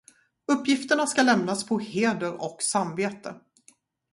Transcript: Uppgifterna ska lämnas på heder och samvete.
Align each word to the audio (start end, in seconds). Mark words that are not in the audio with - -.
Uppgifterna 0.47 1.07
ska 1.07 1.21
lämnas 1.21 1.65
på 1.65 1.79
heder 1.79 2.41
och 2.41 2.57
samvete. 2.61 3.35